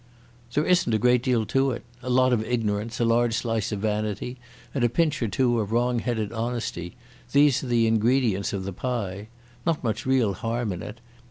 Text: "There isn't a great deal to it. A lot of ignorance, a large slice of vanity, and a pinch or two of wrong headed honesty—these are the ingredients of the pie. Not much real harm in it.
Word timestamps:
"There 0.55 0.65
isn't 0.65 0.95
a 0.95 0.97
great 0.97 1.21
deal 1.21 1.45
to 1.45 1.69
it. 1.69 1.83
A 2.01 2.09
lot 2.09 2.33
of 2.33 2.43
ignorance, 2.43 2.99
a 2.99 3.05
large 3.05 3.35
slice 3.35 3.71
of 3.71 3.81
vanity, 3.81 4.39
and 4.73 4.83
a 4.83 4.89
pinch 4.89 5.21
or 5.21 5.27
two 5.27 5.59
of 5.59 5.71
wrong 5.71 5.99
headed 5.99 6.31
honesty—these 6.33 7.63
are 7.63 7.67
the 7.67 7.85
ingredients 7.85 8.51
of 8.51 8.63
the 8.63 8.73
pie. 8.73 9.27
Not 9.63 9.83
much 9.83 10.07
real 10.07 10.33
harm 10.33 10.71
in 10.71 10.81
it. 10.81 11.01